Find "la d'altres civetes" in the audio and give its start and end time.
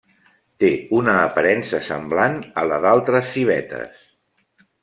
2.71-4.05